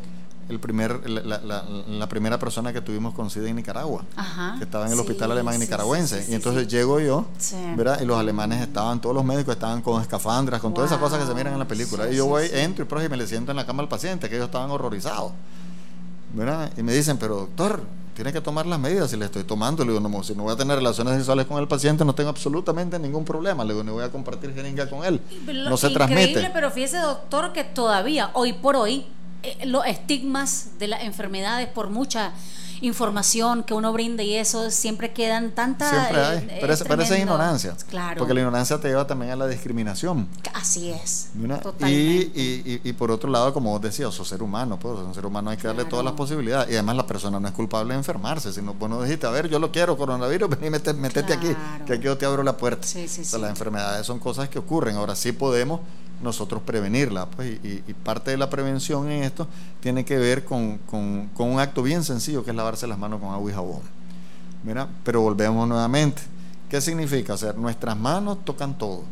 [0.49, 4.55] el primer, la, la- la- la primera persona que tuvimos con SIDA en Nicaragua, Ajá.
[4.59, 6.23] que estaba en el Sí, hospital alemán sí, nicaragüense.
[6.25, 7.27] sí, y entonces llego yo.
[7.77, 8.01] ¿verdad?
[8.01, 11.27] Y los alemanes estaban, todos los médicos estaban con escafandras, con todas esas cosas que
[11.27, 12.09] se miran en la película.
[12.11, 14.35] Y yo voy, entro y próximo me le siento en la cama al paciente, que
[14.37, 15.33] ellos estaban horrorizados.
[16.35, 16.71] ¿verdad?
[16.77, 17.83] Y me dicen, pero doctor,
[18.17, 19.13] tiene que tomar las medidas.
[19.13, 21.61] Y le estoy tomando, le digo, no, si no voy a tener relaciones sexuales con
[21.61, 23.63] el paciente, no tengo absolutamente ningún problema.
[23.65, 25.21] Le digo, no voy a compartir jeringa con él.
[25.47, 26.51] Lo No se increíble, transmite.
[26.53, 29.05] pero fíjese, doctor, que todavía, hoy por hoy,
[29.43, 32.33] eh, los estigmas de las enfermedades por mucha
[32.81, 36.39] información que uno brinda y eso siempre quedan tantas Siempre hay.
[36.39, 37.35] eh, pero, esa- pero esa es tremendo.
[37.35, 37.77] ignorancia.
[37.89, 38.19] Claro.
[38.19, 40.29] Porque la ignorancia te lleva también a la discriminación.
[40.55, 41.29] Así es.
[41.35, 41.91] Y, Totalmente.
[42.41, 45.27] y, y, y por otro lado, como vos decías, sos ser humano, pues, un ser
[45.27, 46.71] humano hay que darle todas las posibilidades.
[46.71, 49.49] Y además la persona no es culpable de enfermarse, sino vos no dijiste, a ver,
[49.49, 51.49] yo lo quiero, coronavirus, vení, mete- metete aquí,
[51.87, 52.87] que aquí yo te abro la puerta.
[52.87, 53.41] Sí, sí, O sea, sí.
[53.41, 54.97] las enfermedades son cosas que ocurren.
[54.97, 55.81] Ahora sí podemos
[56.23, 57.27] nosotros prevenirla.
[57.27, 59.47] Pues, y, y parte de la prevención en esto
[59.81, 63.21] tiene que ver con, con- con un acto bien sencillo que es lavarse las manos
[63.21, 63.81] con agua y jabón.
[64.65, 66.23] Mira, pero volvemos nuevamente.
[66.69, 67.35] ¿Qué significa?
[67.35, 69.03] O sea, nuestras manos tocan todo.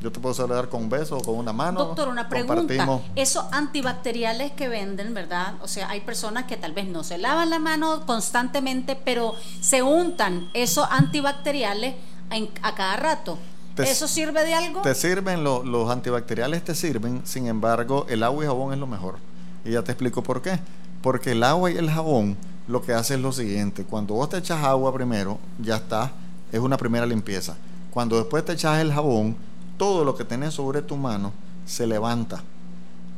[0.00, 1.80] Yo te puedo saludar con un beso o con una mano.
[1.86, 3.00] Doctor, una pregunta.
[3.16, 5.54] Esos antibacteriales que venden, ¿verdad?
[5.62, 9.82] O sea, hay personas que tal vez no se lavan la mano constantemente, pero se
[9.82, 11.94] untan esos antibacteriales
[12.30, 13.38] en- a cada rato.
[13.74, 14.82] Te- ¿Eso sirve de algo?
[14.82, 18.86] Te sirven, lo- los antibacteriales te sirven, sin embargo, el agua y jabón es lo
[18.86, 19.16] mejor.
[19.64, 20.58] Y ya te explico por qué.
[21.02, 22.36] Porque el agua y el jabón
[22.68, 23.84] lo que hace es lo siguiente.
[23.84, 26.12] Cuando vos te echas agua primero, ya está,
[26.52, 27.56] es una primera limpieza.
[27.90, 29.36] Cuando después te echas el jabón,
[29.76, 31.32] todo lo que tenés sobre tu mano
[31.66, 32.42] se levanta.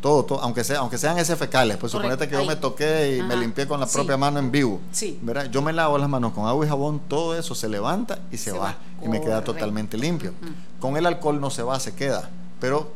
[0.01, 3.17] Todo, todo, aunque, sea, aunque sean ese fecales, pues Correcto, suponete que yo me toqué
[3.17, 3.95] y me limpié con la sí.
[3.95, 4.81] propia mano en vivo.
[4.93, 5.19] Sí.
[5.23, 5.47] ¿verdad?
[5.51, 8.51] Yo me lavo las manos con agua y jabón, todo eso se levanta y se,
[8.51, 8.65] Se va.
[8.65, 8.77] va.
[9.03, 10.33] Y me queda totalmente limpio.
[10.81, 12.29] Con el alcohol no se va, se queda.
[12.61, 12.93] Pero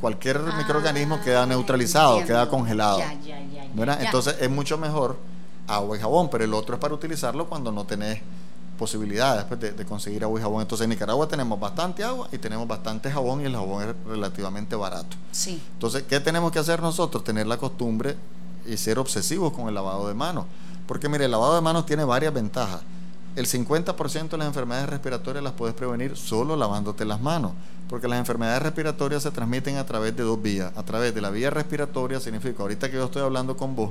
[0.00, 2.42] cualquier Ah, microorganismo queda neutralizado, entiendo.
[2.44, 2.98] queda congelado.
[2.98, 4.02] Ya, ya, ya, ya, ¿verdad?
[4.02, 5.16] Entonces es mucho mejor
[5.68, 8.20] agua y jabón, pero el otro es para utilizarlo cuando no tenés
[8.80, 10.62] posibilidades pues, de, de conseguir agua y jabón.
[10.62, 14.74] Entonces en Nicaragua tenemos bastante agua y tenemos bastante jabón y el jabón es relativamente
[14.74, 15.18] barato.
[15.30, 15.60] Sí.
[15.74, 17.22] Entonces, ¿qué tenemos que hacer nosotros?
[17.22, 18.16] Tener la costumbre
[18.64, 20.46] y ser obsesivos con el lavado de manos.
[20.86, 22.80] Porque mire, el lavado de manos tiene varias ventajas.
[23.36, 27.52] El 50% de las enfermedades respiratorias las puedes prevenir solo lavándote las manos.
[27.88, 30.70] Porque las enfermedades respiratorias se transmiten a través de dos vías.
[30.76, 33.90] A través de la vía respiratoria significa, ahorita que yo estoy hablando con vos,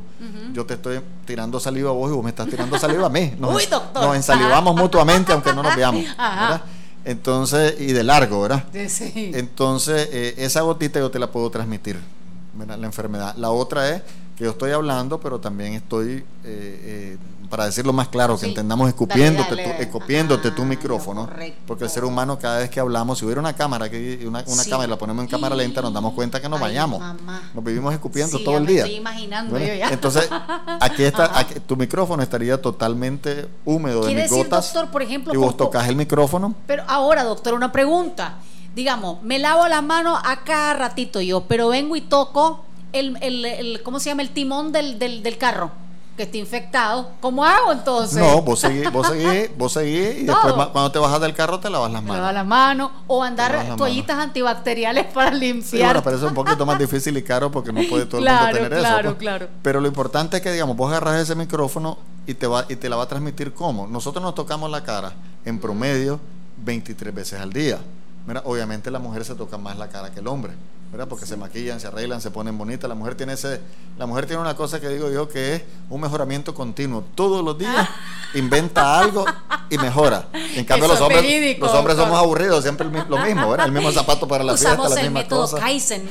[0.54, 3.34] yo te estoy tirando saliva a vos y vos me estás tirando saliva a mí.
[3.40, 4.02] Nos, Uy, doctor.
[4.02, 6.04] nos ensalivamos mutuamente aunque no nos veamos.
[6.18, 6.62] ¿verdad?
[7.04, 8.64] Entonces, y de largo, ¿verdad?
[8.88, 9.32] Sí.
[9.34, 11.98] Entonces, eh, esa gotita yo te la puedo transmitir,
[12.54, 12.78] ¿verdad?
[12.78, 13.36] la enfermedad.
[13.36, 14.02] La otra es
[14.38, 17.18] que yo estoy hablando, pero también estoy, eh, eh,
[17.50, 18.50] para decirlo más claro, que Sí.
[18.50, 19.84] entendamos, escupiéndote, Dale, tu, dale.
[19.84, 21.26] escupiéndote tu Ah, micrófono.
[21.26, 21.62] correcto.
[21.66, 24.64] Porque el ser humano, cada vez que hablamos, si hubiera una cámara, aquí, una, una
[24.64, 24.70] Sí.
[24.70, 27.02] cámara y la ponemos en cámara lenta, nos damos cuenta que nos Ay, vayamos.
[27.54, 28.84] Nos vivimos escupiendo Sí, todo el día.
[28.84, 29.90] estoy imaginando yo ya.
[29.90, 30.30] Entonces,
[30.80, 34.74] aquí está, aquí- tu micrófono estaría totalmente húmedo de mis decir, gotas.
[34.74, 36.54] doctor, por ejemplo, y vos con- tocas el micrófono.
[36.68, 38.36] Pero ahora, doctor, una pregunta.
[38.76, 43.44] Digamos, me lavo las manos a cada ratito yo, pero vengo y toco el, el,
[43.46, 44.22] el- ¿cómo se llama?
[44.22, 45.72] El timón del, del, del carro
[46.20, 47.12] que está infectado.
[47.22, 48.18] ¿Cómo hago entonces?
[48.18, 51.70] No, vos seguís, vos seguís, vos seguís y después cuando te bajas del carro te
[51.70, 52.34] lavas las Me lavo manos.
[52.34, 55.86] las manos o Te lavas andar toallitas antibacteriales para Sí, limpiar.
[55.94, 58.48] bueno, pero eso es un poquito más difícil y caro porque no puede todo Claro,
[58.48, 59.08] el mundo tener claro, eso.
[59.16, 59.18] pues.
[59.20, 59.48] claro.
[59.62, 62.90] Pero lo importante es que, digamos, vos agarras ese micrófono y te, va, y te
[62.90, 63.88] la va a transmitir cómo.
[63.88, 65.14] Nosotros nos tocamos la cara
[65.46, 66.20] en promedio
[66.66, 67.80] 23 veces al día.
[68.28, 70.52] Mira, obviamente la mujer se toca más la cara que el hombre,
[70.92, 71.08] ¿verdad?
[71.08, 72.90] Porque se maquillan, se arreglan, se ponen bonitas.
[72.90, 73.62] La mujer tiene ese,
[73.98, 77.04] la mujer tiene una cosa que digo yo que es un mejoramiento continuo.
[77.14, 77.88] Todos los días
[78.34, 79.24] inventa algo
[79.70, 80.28] y mejora.
[80.56, 83.68] En cambio Eso los es hombres, los hombres somos aburridos, siempre lo mismo, ¿verdad?
[83.68, 85.60] El mismo zapato para la Usamos fiesta, la el misma método cosa.
[85.60, 86.10] Kaizen.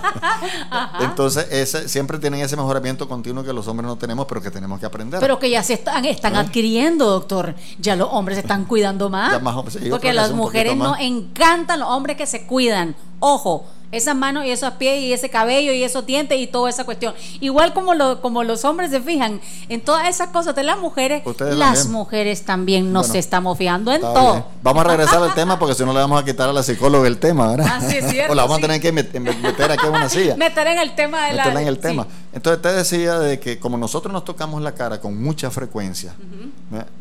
[1.00, 4.80] Entonces, ese, siempre tienen ese mejoramiento continuo que los hombres no tenemos, pero que tenemos
[4.80, 5.20] que aprender.
[5.20, 7.54] Pero que ya se están, están adquiriendo, doctor.
[7.78, 9.42] Ya los hombres se están cuidando más.
[9.42, 12.96] Más sí, porque las mujeres nos encantan los hombres que se cuidan.
[13.20, 16.84] Ojo, esas manos y esos pies y ese cabello y esos dientes y toda esa
[16.84, 17.12] cuestión.
[17.40, 21.22] Igual como, lo, como los hombres se fijan en todas esas cosas de las mujeres,
[21.26, 21.92] Ustedes las también.
[21.92, 24.32] mujeres también nos Bueno, estamos fijando en todo.
[24.34, 24.44] bien.
[24.62, 27.08] Vamos a regresar al tema porque si no le vamos a quitar a la psicóloga
[27.08, 27.66] el tema, ¿verdad?
[27.68, 28.62] Ah, sí, es cierto, o la vamos sí.
[28.64, 30.36] a tener que met- met- meter aquí en una silla.
[30.38, 31.42] Meter en el tema de la.
[31.42, 31.80] meterla en el sí.
[31.82, 32.06] tema.
[32.32, 36.14] Entonces te decía de que como nosotros nos tocamos la cara con mucha frecuencia,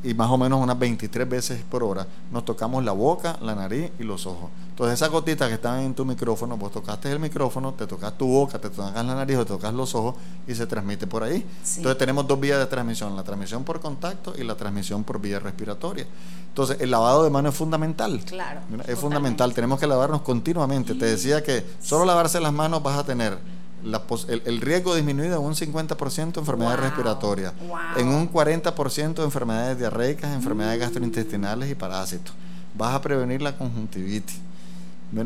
[0.04, 3.92] y más o menos unas 23 veces por hora, nos tocamos la boca, la nariz
[4.00, 4.50] y los ojos.
[4.70, 8.28] Entonces esas gotitas que están en tu micrófono, vos tocaste el micrófono, te tocas tu
[8.28, 10.16] boca, te tocas la nariz o te tocas los ojos
[10.48, 11.46] y se transmite por ahí.
[11.78, 15.40] Entonces tenemos dos vías de transmisión, la transmisión por contacto y la transmisión por vía
[15.40, 16.08] respiratoria.
[16.48, 18.20] Entonces el lavado de manos es fundamental.
[18.26, 18.62] Claro.
[18.88, 20.96] Es fundamental, tenemos que lavarnos continuamente.
[20.96, 25.56] Te decía que solo lavarse las manos vas a tener el, riesgo disminuido en un
[25.56, 27.54] 50% de enfermedades respiratorias,
[27.98, 30.82] en un 40% de enfermedades diarreicas, enfermedades mm.
[30.82, 32.34] gastrointestinales y parásitos.
[32.78, 34.40] Vas a prevenir la conjuntivitis.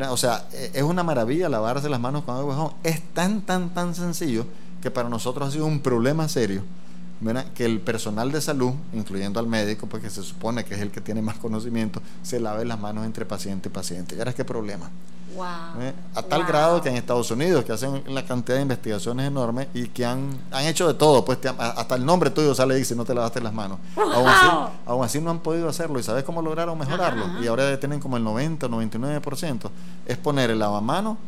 [0.08, 3.70] o sea, e, es una maravilla lavarse las manos con agua y Es tan, tan,
[3.70, 4.46] tan sencillo
[4.80, 6.62] que para nosotros ha sido un problema serio.
[7.54, 11.00] que el personal de salud, incluyendo al médico, porque se supone que es el que
[11.00, 14.14] tiene más conocimiento, se lave las manos entre paciente y paciente.
[14.14, 14.90] ¿Y ahora qué problema?
[15.80, 15.92] ¿Eh?
[16.14, 19.88] A tal grado que en Estados Unidos, que hacen la cantidad de investigaciones enormes y
[19.88, 23.04] que han, han hecho de todo, pues hasta el nombre tuyo sale y dice no
[23.04, 23.78] te lavaste las manos.
[23.96, 25.98] Aún, así, no han podido hacerlo.
[25.98, 27.42] ¿Y sabes cómo lograron mejorarlo?
[27.42, 29.70] Y ahora tienen como el 90, 99%.
[30.06, 31.18] Es poner el lavamano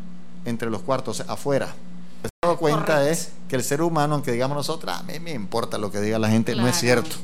[0.45, 1.75] entre los cuartos, afuera
[2.43, 5.91] dado cuenta es que el ser humano, aunque digamos nosotros, a mí me importa lo
[5.91, 7.17] que diga la gente, no es cierto.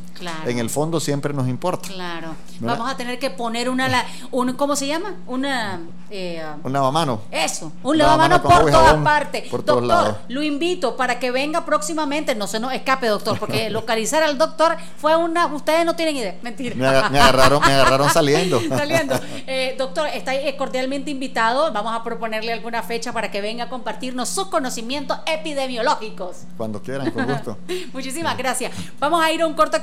[0.46, 1.88] En el fondo siempre nos importa.
[1.88, 2.34] Claro.
[2.60, 3.88] Vamos a tener que poner una,
[4.30, 5.14] un, ¿cómo se llama?
[5.26, 5.80] Una...
[6.10, 7.22] Eh, un lavamano.
[7.30, 9.48] Eso, un lavamano, por todas partes.
[9.48, 10.16] Por doctor, lados.
[10.28, 14.76] lo invito para que venga próximamente, no se nos escape, doctor, porque localizar al doctor
[14.98, 15.46] fue una...
[15.46, 16.76] Ustedes no tienen idea, mentira.
[16.76, 18.60] Me, agarraron, me agarraron saliendo.
[18.68, 19.18] saliendo.
[19.44, 21.72] Eh, doctor, está cordialmente invitado.
[21.72, 26.44] Vamos a proponerle alguna fecha para que venga a compartirnos sus conocimientos epidemiológicos.
[26.56, 27.58] Cuando quieran, con gusto.
[27.92, 28.72] Muchísimas gracias.
[29.00, 29.80] Vamos a ir a un corte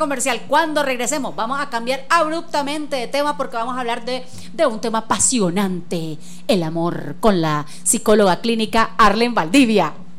[0.47, 4.79] Cuando regresemos, vamos a cambiar abruptamente de tema porque vamos a hablar de, de un
[4.79, 9.93] tema apasionante, el amor, con la psicóloga clínica Arlen Valdivia.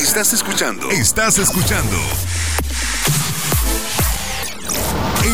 [0.00, 0.90] Estás escuchando.
[0.90, 1.96] Estás escuchando.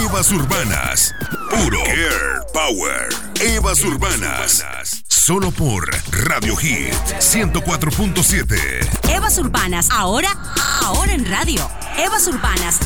[0.04, 1.14] Evas Urbanas.
[1.48, 3.08] Puro Air Power.
[3.40, 4.64] Evas Urbanas.
[5.06, 9.14] Solo por Radio Hit 104.7.
[9.14, 9.88] Evas Urbanas.
[9.90, 10.36] Ahora,
[10.82, 11.70] ahora en radio.
[11.96, 12.80] Evas Urbanas